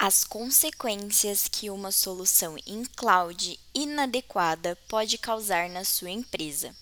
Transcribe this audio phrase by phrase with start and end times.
[0.00, 6.72] As consequências que uma solução em cloud inadequada pode causar na sua empresa.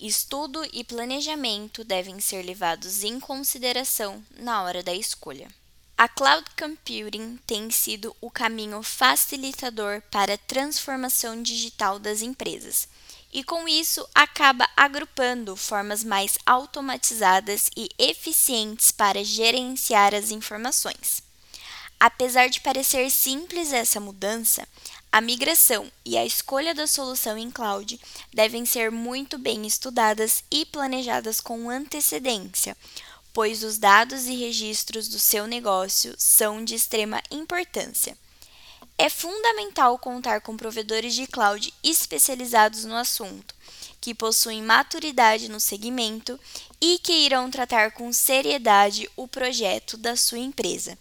[0.00, 5.48] Estudo e planejamento devem ser levados em consideração na hora da escolha.
[5.98, 12.88] A cloud computing tem sido o caminho facilitador para a transformação digital das empresas,
[13.30, 21.28] e com isso acaba agrupando formas mais automatizadas e eficientes para gerenciar as informações.
[22.00, 24.66] Apesar de parecer simples essa mudança,
[25.12, 28.00] a migração e a escolha da solução em cloud
[28.32, 32.74] devem ser muito bem estudadas e planejadas com antecedência,
[33.34, 38.16] pois os dados e registros do seu negócio são de extrema importância.
[38.96, 43.54] É fundamental contar com provedores de cloud especializados no assunto,
[44.00, 46.38] que possuem maturidade no segmento
[46.80, 50.96] e que irão tratar com seriedade o projeto da sua empresa.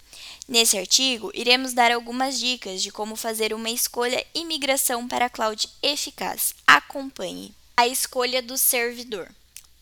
[0.47, 5.29] Nesse artigo, iremos dar algumas dicas de como fazer uma escolha e migração para a
[5.29, 6.53] cloud eficaz.
[6.67, 7.53] Acompanhe.
[7.77, 9.31] A escolha do servidor.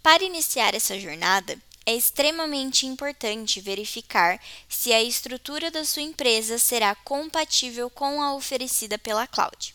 [0.03, 6.93] Para iniciar essa jornada, é extremamente importante verificar se a estrutura da sua empresa será
[6.93, 9.73] compatível com a oferecida pela cloud.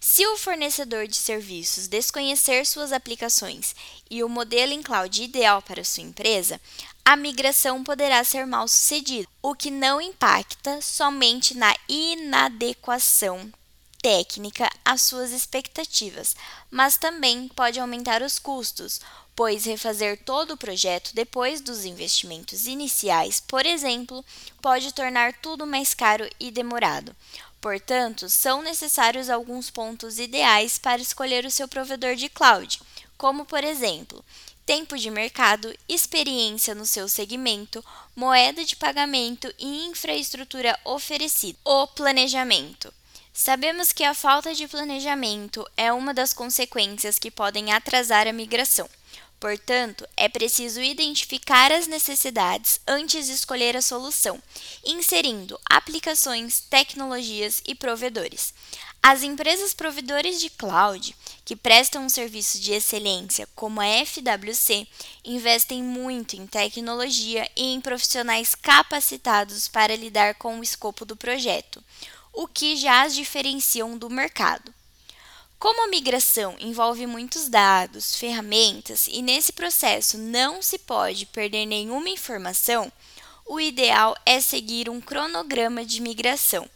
[0.00, 3.74] Se o fornecedor de serviços desconhecer suas aplicações
[4.10, 6.60] e o modelo em cloud ideal para sua empresa,
[7.04, 13.52] a migração poderá ser mal sucedida, o que não impacta somente na inadequação
[14.06, 16.36] técnica às suas expectativas,
[16.70, 19.00] mas também pode aumentar os custos,
[19.34, 24.24] pois refazer todo o projeto depois dos investimentos iniciais, por exemplo,
[24.62, 27.16] pode tornar tudo mais caro e demorado.
[27.60, 32.80] Portanto, são necessários alguns pontos ideais para escolher o seu provedor de cloud,
[33.18, 34.24] como, por exemplo,
[34.64, 37.84] tempo de mercado, experiência no seu segmento,
[38.14, 41.58] moeda de pagamento e infraestrutura oferecida.
[41.64, 42.94] O planejamento.
[43.38, 48.88] Sabemos que a falta de planejamento é uma das consequências que podem atrasar a migração.
[49.38, 54.42] Portanto, é preciso identificar as necessidades antes de escolher a solução,
[54.82, 58.54] inserindo aplicações, tecnologias e provedores.
[59.02, 64.88] As empresas provedores de cloud, que prestam um serviço de excelência, como a FWC,
[65.22, 71.84] investem muito em tecnologia e em profissionais capacitados para lidar com o escopo do projeto,
[72.36, 74.72] o que já as diferenciam do mercado.
[75.58, 82.10] Como a migração envolve muitos dados, ferramentas e nesse processo não se pode perder nenhuma
[82.10, 82.92] informação,
[83.46, 86.68] o ideal é seguir um cronograma de migração.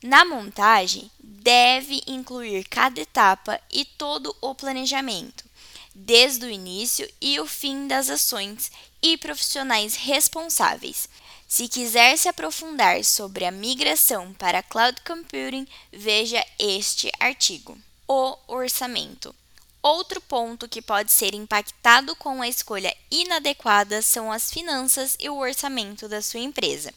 [0.00, 5.44] Na montagem, deve incluir cada etapa e todo o planejamento,
[5.92, 8.70] desde o início e o fim das ações
[9.02, 11.08] e profissionais responsáveis.
[11.50, 19.34] Se quiser se aprofundar sobre a migração para cloud computing, veja este artigo o orçamento.
[19.82, 25.38] Outro ponto que pode ser impactado com a escolha inadequada são as finanças e o
[25.38, 26.94] orçamento da sua empresa.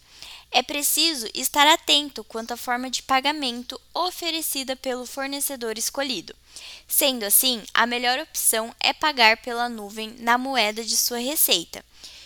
[0.52, 6.36] É preciso estar atento quanto à forma de pagamento oferecida pelo fornecedor escolhido.
[6.88, 11.84] Sendo assim, a melhor opção é pagar pela nuvem na moeda de sua receita.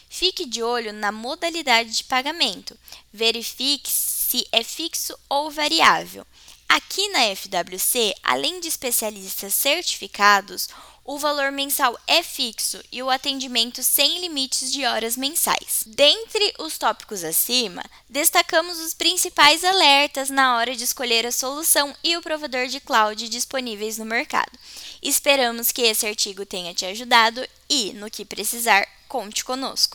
[0.09, 2.77] Fique de olho na modalidade de pagamento.
[3.11, 6.25] Verifique se é fixo ou variável.
[6.67, 10.67] Aqui na FWC, além de especialistas certificados,
[11.07, 15.83] o valor mensal é fixo e o atendimento sem limites de horas mensais.
[15.85, 22.17] Dentre os tópicos acima, destacamos os principais alertas na hora de escolher a solução e
[22.17, 24.51] o provedor de cloud disponíveis no mercado.
[25.01, 29.85] Esperamos que esse artigo tenha te ajudado e, no que precisar, conte conosco.